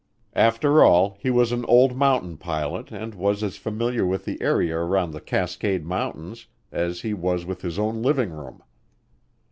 After 0.33 0.83
all, 0.83 1.15
he 1.19 1.29
was 1.29 1.51
an 1.51 1.63
old 1.65 1.95
mountain 1.95 2.35
pilot 2.35 2.91
and 2.91 3.13
was 3.13 3.43
as 3.43 3.57
familiar 3.57 4.03
with 4.03 4.25
the 4.25 4.41
area 4.41 4.75
around 4.75 5.11
the 5.11 5.21
Cascade 5.21 5.85
Mountains 5.85 6.47
as 6.71 7.01
he 7.01 7.13
was 7.13 7.45
with 7.45 7.61
his 7.61 7.77
own 7.77 8.01
living 8.01 8.31
room. 8.31 8.63